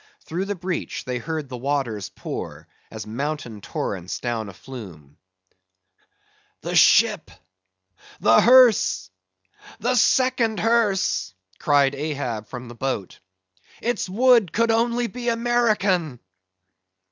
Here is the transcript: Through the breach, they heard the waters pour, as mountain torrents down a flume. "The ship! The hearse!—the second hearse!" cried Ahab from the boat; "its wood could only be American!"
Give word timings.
Through 0.21 0.45
the 0.45 0.55
breach, 0.55 1.05
they 1.05 1.19
heard 1.19 1.47
the 1.47 1.55
waters 1.57 2.09
pour, 2.09 2.67
as 2.89 3.05
mountain 3.05 3.61
torrents 3.61 4.19
down 4.19 4.49
a 4.49 4.53
flume. 4.53 5.15
"The 6.61 6.75
ship! 6.75 7.29
The 8.19 8.41
hearse!—the 8.41 9.93
second 9.95 10.59
hearse!" 10.59 11.35
cried 11.59 11.93
Ahab 11.93 12.47
from 12.47 12.67
the 12.67 12.73
boat; 12.73 13.19
"its 13.79 14.09
wood 14.09 14.51
could 14.51 14.71
only 14.71 15.05
be 15.05 15.29
American!" 15.29 16.19